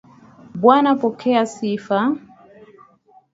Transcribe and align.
Bwana 0.61 0.95
pokea 0.95 1.45
sifa. 1.53 1.99